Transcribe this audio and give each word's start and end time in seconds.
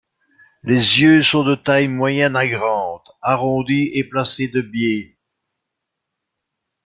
Les 0.63 0.99
yeux 0.99 1.21
sont 1.21 1.43
de 1.43 1.53
taille 1.53 1.87
moyenne 1.87 2.35
à 2.35 2.47
grande, 2.47 3.03
arrondis 3.21 3.91
et 3.93 4.03
placés 4.03 4.47
de 4.47 4.59
biais. 4.61 5.15